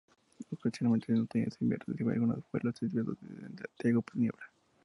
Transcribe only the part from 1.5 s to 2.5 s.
invierno, recibe algunos